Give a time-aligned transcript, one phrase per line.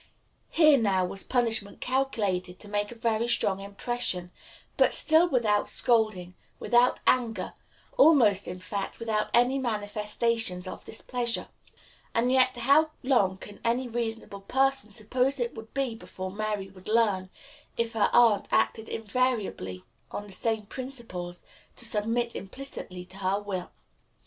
[0.49, 4.31] Here now was punishment calculated to make a very strong impression
[4.75, 7.53] but still without scolding, without anger,
[7.99, 11.49] almost, in fact, without even any manifestations of displeasure.
[12.15, 16.87] And yet how long can any reasonable person suppose it would be before Mary would
[16.87, 17.29] learn,
[17.77, 21.43] if her aunt acted invariably on the same principles,
[21.75, 23.69] to submit implicitly to her will?